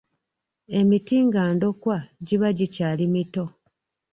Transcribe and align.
"Emiti 0.79 1.17
nga 1.27 1.41
ndokwa, 1.55 1.97
giba 2.25 2.49
gikyali 2.57 3.05
mito." 3.13 3.43